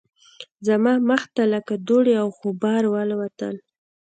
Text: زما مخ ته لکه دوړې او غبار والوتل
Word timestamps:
زما 0.67 0.93
مخ 1.09 1.21
ته 1.35 1.43
لکه 1.53 1.73
دوړې 1.87 2.13
او 2.21 2.27
غبار 2.39 2.83
والوتل 2.93 3.55